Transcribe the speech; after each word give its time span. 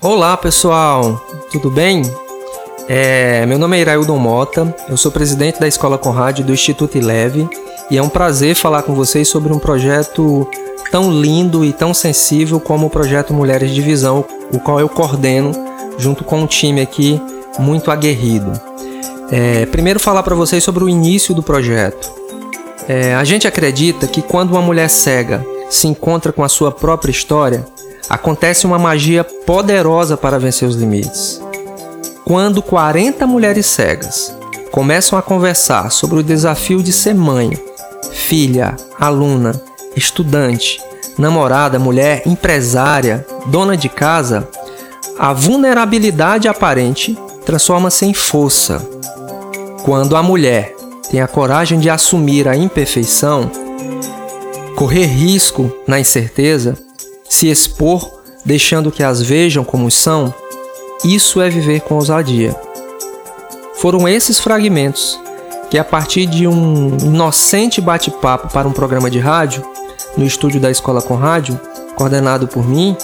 Olá 0.00 0.36
pessoal, 0.36 1.20
tudo 1.50 1.72
bem? 1.72 2.02
É, 2.88 3.44
meu 3.46 3.58
nome 3.58 3.76
é 3.76 3.80
Iraildon 3.80 4.16
Mota, 4.16 4.72
eu 4.88 4.96
sou 4.96 5.10
presidente 5.10 5.58
da 5.58 5.66
Escola 5.66 5.98
Conrad 5.98 6.38
do 6.40 6.52
Instituto 6.52 6.96
Ileve 6.96 7.48
e 7.90 7.98
é 7.98 8.02
um 8.02 8.08
prazer 8.08 8.54
falar 8.54 8.82
com 8.82 8.94
vocês 8.94 9.26
sobre 9.26 9.52
um 9.52 9.58
projeto 9.58 10.48
tão 10.92 11.10
lindo 11.10 11.64
e 11.64 11.72
tão 11.72 11.92
sensível 11.92 12.60
como 12.60 12.86
o 12.86 12.90
projeto 12.90 13.34
Mulheres 13.34 13.72
de 13.72 13.82
Visão, 13.82 14.24
o 14.52 14.60
qual 14.60 14.78
eu 14.78 14.88
coordeno 14.88 15.50
junto 15.98 16.22
com 16.22 16.42
um 16.42 16.46
time 16.46 16.80
aqui 16.80 17.20
muito 17.58 17.90
aguerrido. 17.90 18.52
É, 19.32 19.66
primeiro 19.66 19.98
falar 19.98 20.22
para 20.22 20.36
vocês 20.36 20.62
sobre 20.62 20.84
o 20.84 20.88
início 20.88 21.34
do 21.34 21.42
projeto. 21.42 22.08
É, 22.86 23.16
a 23.16 23.24
gente 23.24 23.48
acredita 23.48 24.06
que 24.06 24.22
quando 24.22 24.52
uma 24.52 24.62
mulher 24.62 24.88
cega 24.88 25.44
se 25.70 25.86
encontra 25.86 26.32
com 26.32 26.42
a 26.42 26.48
sua 26.48 26.70
própria 26.70 27.10
história, 27.10 27.66
acontece 28.08 28.66
uma 28.66 28.78
magia 28.78 29.24
poderosa 29.24 30.16
para 30.16 30.38
vencer 30.38 30.68
os 30.68 30.76
limites. 30.76 31.40
Quando 32.24 32.62
40 32.62 33.26
mulheres 33.26 33.66
cegas 33.66 34.34
começam 34.70 35.18
a 35.18 35.22
conversar 35.22 35.90
sobre 35.90 36.18
o 36.18 36.22
desafio 36.22 36.82
de 36.82 36.92
ser 36.92 37.14
mãe, 37.14 37.50
filha, 38.12 38.76
aluna, 38.98 39.52
estudante, 39.96 40.80
namorada, 41.18 41.78
mulher, 41.78 42.22
empresária, 42.26 43.26
dona 43.46 43.76
de 43.76 43.88
casa, 43.88 44.48
a 45.18 45.32
vulnerabilidade 45.32 46.46
aparente 46.46 47.18
transforma-se 47.44 48.06
em 48.06 48.14
força. 48.14 48.86
Quando 49.84 50.14
a 50.14 50.22
mulher 50.22 50.76
tem 51.10 51.20
a 51.20 51.26
coragem 51.26 51.80
de 51.80 51.88
assumir 51.88 52.46
a 52.46 52.54
imperfeição, 52.54 53.50
correr 54.78 55.06
risco 55.06 55.72
na 55.88 55.98
incerteza, 55.98 56.78
se 57.28 57.50
expor 57.50 58.22
deixando 58.44 58.92
que 58.92 59.02
as 59.02 59.20
vejam 59.20 59.64
como 59.64 59.90
são, 59.90 60.32
isso 61.04 61.42
é 61.42 61.50
viver 61.50 61.80
com 61.80 61.96
ousadia. 61.96 62.54
Foram 63.74 64.06
esses 64.06 64.38
fragmentos 64.38 65.18
que, 65.68 65.78
a 65.78 65.82
partir 65.82 66.26
de 66.26 66.46
um 66.46 66.96
inocente 66.98 67.80
bate-papo 67.80 68.52
para 68.52 68.68
um 68.68 68.72
programa 68.72 69.10
de 69.10 69.18
rádio, 69.18 69.64
no 70.16 70.24
estúdio 70.24 70.60
da 70.60 70.70
Escola 70.70 71.02
com 71.02 71.16
Rádio, 71.16 71.60
coordenado 71.96 72.46
por 72.46 72.64
mim, 72.64 72.96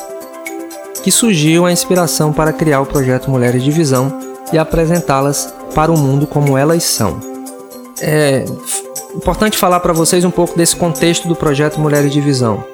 que 1.02 1.10
surgiu 1.10 1.66
a 1.66 1.72
inspiração 1.72 2.32
para 2.32 2.52
criar 2.52 2.82
o 2.82 2.86
projeto 2.86 3.28
Mulheres 3.28 3.64
de 3.64 3.72
Visão 3.72 4.16
e 4.52 4.58
apresentá-las 4.58 5.52
para 5.74 5.90
o 5.90 5.98
mundo 5.98 6.24
como 6.24 6.56
elas 6.56 6.84
são. 6.84 7.18
É 8.00 8.44
importante 9.16 9.58
falar 9.58 9.80
para 9.80 9.92
vocês 9.92 10.24
um 10.24 10.30
pouco 10.30 10.56
desse 10.56 10.76
contexto 10.76 11.28
do 11.28 11.36
projeto 11.36 11.80
Mulheres 11.80 12.12
de 12.12 12.20
Visão. 12.20 12.64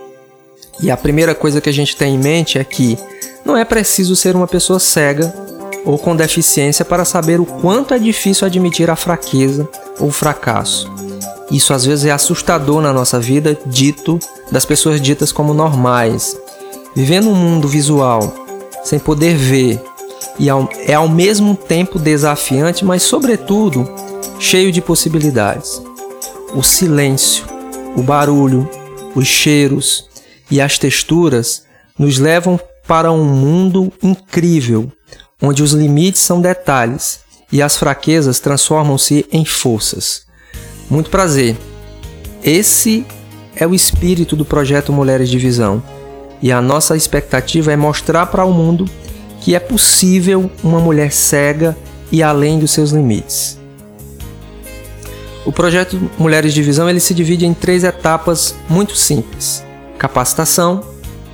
E 0.83 0.91
a 0.91 0.97
primeira 0.97 1.35
coisa 1.35 1.61
que 1.61 1.69
a 1.69 1.73
gente 1.73 1.97
tem 1.97 2.15
em 2.15 2.19
mente 2.19 2.59
é 2.59 2.65
que 2.65 2.99
não 3.45 3.57
é 3.57 3.65
preciso 3.65 4.17
ser 4.17 4.35
uma 4.35 4.47
pessoa 4.47 4.79
cega 4.79 5.33
ou 5.85 5.99
com 5.99 6.17
deficiência 6.17 6.85
para 6.85 7.05
saber 7.05 7.41
o 7.41 7.47
quanto 7.47 7.95
é 7.95 7.99
difícil 7.99 8.47
admitir 8.47 8.91
a 8.91 8.97
fraqueza 8.97 9.69
ou 9.99 10.11
fracasso. 10.11 10.91
Isso 11.51 11.75
às 11.75 11.85
vezes 11.85 12.05
é 12.05 12.11
assustador 12.11 12.81
na 12.81 12.93
nossa 12.93 13.19
vida, 13.19 13.59
dito 13.67 14.19
das 14.51 14.65
pessoas 14.65 15.01
ditas 15.01 15.33
como 15.33 15.53
normais. 15.53 16.37
Vivendo 16.95 17.29
um 17.29 17.35
mundo 17.35 17.67
visual, 17.67 18.33
sem 18.85 18.99
poder 18.99 19.37
ver, 19.37 19.81
e 20.39 20.49
é 20.87 20.95
ao 20.95 21.09
mesmo 21.09 21.55
tempo 21.55 21.99
desafiante, 21.99 22.85
mas 22.85 23.03
sobretudo 23.03 23.89
cheio 24.39 24.73
de 24.73 24.81
possibilidades. 24.81 25.83
O 26.53 26.63
silêncio, 26.63 27.45
o 27.97 28.03
barulho, 28.03 28.69
os 29.15 29.27
cheiros 29.27 30.09
e 30.51 30.61
as 30.61 30.79
texturas 30.79 31.65
nos 31.97 32.19
levam 32.19 32.59
para 32.89 33.13
um 33.13 33.25
mundo 33.25 33.93
incrível, 34.03 34.91
onde 35.41 35.63
os 35.63 35.73
limites 35.73 36.21
são 36.21 36.41
detalhes 36.41 37.21
e 37.53 37.63
as 37.63 37.77
fraquezas 37.77 38.41
transformam-se 38.41 39.25
em 39.31 39.45
forças. 39.45 40.27
Muito 40.91 41.09
prazer. 41.09 41.57
Esse 42.43 43.07
é 43.55 43.65
o 43.65 43.75
espírito 43.75 44.35
do 44.35 44.45
projeto 44.45 44.93
Mulheres 44.93 45.29
de 45.29 45.39
Visão. 45.39 45.81
E 46.43 46.51
a 46.51 46.61
nossa 46.61 46.97
expectativa 46.97 47.71
é 47.71 47.77
mostrar 47.77 48.27
para 48.27 48.45
o 48.45 48.53
mundo 48.53 48.87
que 49.41 49.55
é 49.55 49.61
possível 49.61 50.51
uma 50.65 50.81
mulher 50.81 51.13
cega 51.13 51.77
e 52.11 52.23
além 52.23 52.59
dos 52.59 52.73
seus 52.73 52.91
limites. 52.91 53.60
O 55.45 55.53
projeto 55.53 55.99
Mulheres 56.19 56.53
de 56.53 56.63
Visão 56.63 56.89
ele 56.89 57.01
se 57.01 57.15
divide 57.15 57.47
em 57.47 57.55
três 57.55 57.85
etapas 57.85 58.55
muito 58.69 58.95
simples: 58.97 59.65
capacitação, 59.99 60.83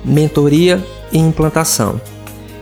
mentoria 0.03 0.83
e 1.11 1.17
implantação. 1.17 1.99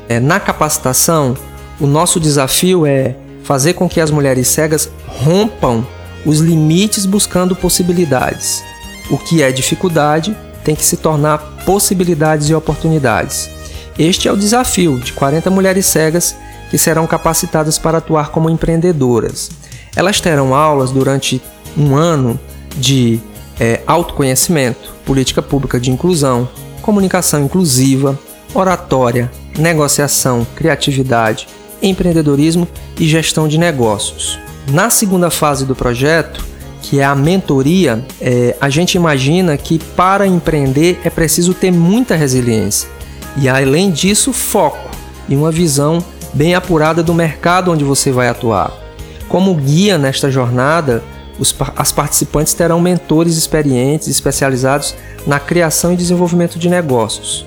É, 0.10 0.20
na 0.20 0.40
capacitação, 0.40 1.36
o 1.80 1.88
nosso 1.88 2.20
desafio 2.20 2.86
é 2.86 3.16
fazer 3.44 3.74
com 3.74 3.88
que 3.88 4.02
as 4.02 4.10
mulheres 4.10 4.48
cegas 4.48 4.90
rompam 5.08 5.86
os 6.26 6.40
limites 6.40 7.06
buscando 7.06 7.56
possibilidades. 7.56 8.64
O 9.10 9.18
que 9.18 9.44
é 9.44 9.52
dificuldade 9.52 10.36
tem 10.64 10.76
que 10.76 10.84
se 10.84 10.98
tornar 10.98 11.38
possibilidades 11.64 12.50
e 12.50 12.56
oportunidades. 12.56 13.50
Este 13.98 14.28
é 14.28 14.32
o 14.32 14.38
desafio 14.38 15.00
de 15.00 15.14
40 15.14 15.50
mulheres 15.52 15.86
cegas 15.86 16.36
que 16.72 16.78
serão 16.78 17.06
capacitadas 17.06 17.78
para 17.78 18.00
atuar 18.00 18.30
como 18.30 18.50
empreendedoras. 18.50 19.50
Elas 19.96 20.20
terão 20.20 20.54
aulas 20.54 20.92
durante 20.92 21.42
um 21.78 21.96
ano 21.96 22.40
de 22.76 23.20
é, 23.60 23.82
autoconhecimento, 23.88 24.94
política 25.06 25.42
pública 25.42 25.80
de 25.80 25.92
inclusão, 25.92 26.48
comunicação 26.82 27.44
inclusiva, 27.44 28.20
oratória, 28.54 29.32
negociação, 29.58 30.46
criatividade, 30.56 31.48
empreendedorismo 31.82 32.68
e 33.00 33.08
gestão 33.08 33.48
de 33.48 33.58
negócios. 33.58 34.40
Na 34.72 34.90
segunda 34.90 35.30
fase 35.30 35.66
do 35.66 35.76
projeto, 35.76 36.44
que 36.82 37.00
é 37.00 37.04
a 37.04 37.16
mentoria, 37.16 38.06
é, 38.22 38.56
a 38.60 38.70
gente 38.70 38.96
imagina 38.96 39.58
que 39.58 39.80
para 39.80 40.28
empreender 40.28 41.00
é 41.04 41.10
preciso 41.10 41.54
ter 41.54 41.72
muita 41.72 42.16
resiliência 42.16 42.90
e, 43.38 43.50
além 43.50 43.92
disso, 43.92 44.32
foco 44.32 44.90
e 45.28 45.36
uma 45.36 45.52
visão 45.52 46.04
bem 46.34 46.54
apurada 46.54 47.02
do 47.02 47.14
mercado 47.14 47.72
onde 47.72 47.84
você 47.84 48.12
vai 48.12 48.28
atuar. 48.28 48.85
Como 49.28 49.54
guia 49.56 49.98
nesta 49.98 50.30
jornada, 50.30 51.04
os, 51.40 51.56
as 51.76 51.92
participantes 51.92 52.54
terão 52.54 52.80
mentores 52.80 53.38
experientes 53.38 54.08
especializados 54.08 54.96
na 55.26 55.40
criação 55.40 55.94
e 55.94 55.98
desenvolvimento 55.98 56.58
de 56.58 56.70
negócios. 56.70 57.46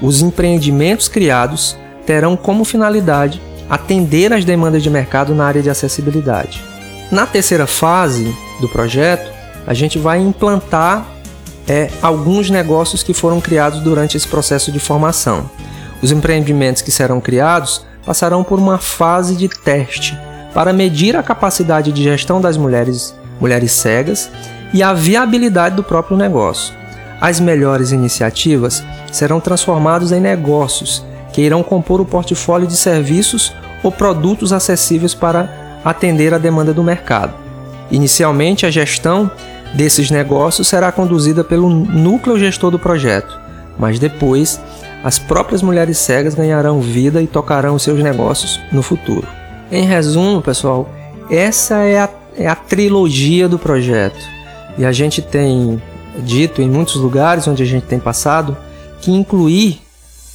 Os 0.00 0.20
empreendimentos 0.20 1.08
criados 1.08 1.76
terão 2.04 2.36
como 2.36 2.64
finalidade 2.64 3.40
atender 3.70 4.32
às 4.32 4.44
demandas 4.44 4.82
de 4.82 4.90
mercado 4.90 5.34
na 5.34 5.46
área 5.46 5.62
de 5.62 5.70
acessibilidade. 5.70 6.62
Na 7.10 7.26
terceira 7.26 7.66
fase 7.66 8.34
do 8.60 8.68
projeto, 8.68 9.30
a 9.66 9.72
gente 9.72 9.98
vai 9.98 10.18
implantar 10.18 11.06
é, 11.68 11.88
alguns 12.02 12.50
negócios 12.50 13.02
que 13.02 13.14
foram 13.14 13.40
criados 13.40 13.80
durante 13.80 14.16
esse 14.16 14.26
processo 14.26 14.72
de 14.72 14.80
formação. 14.80 15.48
Os 16.02 16.10
empreendimentos 16.10 16.82
que 16.82 16.90
serão 16.90 17.20
criados 17.20 17.86
passarão 18.04 18.42
por 18.42 18.58
uma 18.58 18.78
fase 18.78 19.36
de 19.36 19.48
teste 19.48 20.18
para 20.54 20.72
medir 20.72 21.16
a 21.16 21.22
capacidade 21.22 21.92
de 21.92 22.02
gestão 22.02 22.40
das 22.40 22.56
mulheres, 22.56 23.14
mulheres 23.40 23.72
cegas 23.72 24.30
e 24.72 24.82
a 24.82 24.92
viabilidade 24.92 25.76
do 25.76 25.82
próprio 25.82 26.16
negócio. 26.16 26.74
As 27.20 27.38
melhores 27.38 27.92
iniciativas 27.92 28.82
serão 29.10 29.40
transformadas 29.40 30.12
em 30.12 30.20
negócios 30.20 31.04
que 31.32 31.42
irão 31.42 31.62
compor 31.62 32.00
o 32.00 32.04
portfólio 32.04 32.66
de 32.66 32.76
serviços 32.76 33.54
ou 33.82 33.90
produtos 33.90 34.52
acessíveis 34.52 35.14
para 35.14 35.80
atender 35.84 36.34
a 36.34 36.38
demanda 36.38 36.72
do 36.72 36.82
mercado. 36.82 37.34
Inicialmente, 37.90 38.66
a 38.66 38.70
gestão 38.70 39.30
desses 39.74 40.10
negócios 40.10 40.68
será 40.68 40.92
conduzida 40.92 41.42
pelo 41.42 41.68
núcleo 41.68 42.38
gestor 42.38 42.70
do 42.70 42.78
projeto, 42.78 43.40
mas 43.78 43.98
depois 43.98 44.60
as 45.02 45.18
próprias 45.18 45.62
mulheres 45.62 45.98
cegas 45.98 46.34
ganharão 46.34 46.80
vida 46.80 47.20
e 47.22 47.26
tocarão 47.26 47.74
os 47.74 47.82
seus 47.82 48.02
negócios 48.02 48.60
no 48.70 48.82
futuro. 48.82 49.41
Em 49.72 49.86
resumo, 49.86 50.42
pessoal, 50.42 50.86
essa 51.30 51.76
é 51.76 51.98
a, 51.98 52.08
é 52.36 52.46
a 52.46 52.54
trilogia 52.54 53.48
do 53.48 53.58
projeto. 53.58 54.20
E 54.76 54.84
a 54.84 54.92
gente 54.92 55.22
tem 55.22 55.80
dito 56.18 56.60
em 56.60 56.68
muitos 56.68 56.96
lugares 56.96 57.48
onde 57.48 57.62
a 57.62 57.66
gente 57.66 57.86
tem 57.86 57.98
passado 57.98 58.54
que 59.00 59.10
incluir 59.10 59.80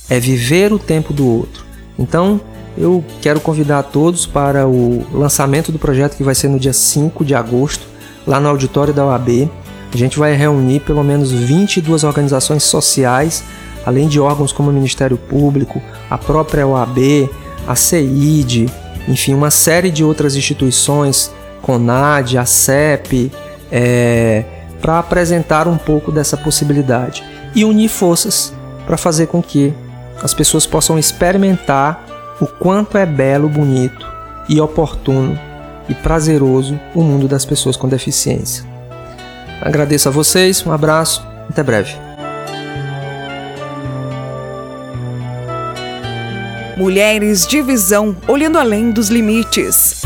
é 0.10 0.20
viver 0.20 0.74
o 0.74 0.80
tempo 0.80 1.14
do 1.14 1.28
outro. 1.28 1.64
Então, 2.00 2.42
eu 2.76 3.06
quero 3.22 3.40
convidar 3.40 3.84
todos 3.84 4.26
para 4.26 4.66
o 4.66 5.06
lançamento 5.14 5.72
do 5.72 5.78
projeto 5.78 6.18
que 6.18 6.24
vai 6.24 6.34
ser 6.34 6.48
no 6.48 6.60
dia 6.60 6.74
5 6.74 7.24
de 7.24 7.36
agosto, 7.36 7.86
lá 8.26 8.40
no 8.40 8.50
auditório 8.50 8.92
da 8.92 9.06
OAB. 9.06 9.48
A 9.94 9.98
gente 9.98 10.18
vai 10.18 10.34
reunir 10.34 10.80
pelo 10.80 11.04
menos 11.04 11.32
22 11.32 12.04
organizações 12.04 12.64
sociais, 12.64 13.44
além 13.86 14.08
de 14.08 14.20
órgãos 14.20 14.52
como 14.52 14.72
o 14.72 14.74
Ministério 14.74 15.16
Público, 15.16 15.80
a 16.10 16.18
própria 16.18 16.66
OAB, 16.66 17.30
a 17.68 17.76
CEID, 17.76 18.68
enfim, 19.08 19.34
uma 19.34 19.50
série 19.50 19.90
de 19.90 20.04
outras 20.04 20.36
instituições, 20.36 21.32
CONAD, 21.62 22.38
a 22.38 22.46
CEP, 22.46 23.32
é, 23.72 24.44
para 24.82 25.00
apresentar 25.00 25.68
um 25.68 25.78
pouco 25.78 26.12
dessa 26.12 26.38
possibilidade 26.38 27.24
e 27.56 27.64
unir 27.64 27.90
forças 27.90 28.54
para 28.86 28.98
fazer 28.98 29.28
com 29.28 29.42
que 29.42 29.74
as 30.22 30.34
pessoas 30.34 30.66
possam 30.66 30.98
experimentar 30.98 32.06
o 32.40 32.46
quanto 32.46 32.98
é 32.98 33.06
belo, 33.06 33.50
bonito 33.50 34.06
e 34.48 34.60
oportuno 34.62 35.38
e 35.90 35.94
prazeroso 35.94 36.80
o 36.94 37.02
mundo 37.02 37.28
das 37.28 37.46
pessoas 37.46 37.76
com 37.76 37.88
deficiência. 37.88 38.64
Agradeço 39.62 40.08
a 40.08 40.12
vocês, 40.12 40.66
um 40.66 40.72
abraço, 40.72 41.26
até 41.50 41.64
breve. 41.64 42.07
Mulheres 46.78 47.48
de 47.48 47.60
Visão 47.60 48.16
Olhando 48.28 48.60
Além 48.60 48.92
dos 48.92 49.10
Limites. 49.10 50.04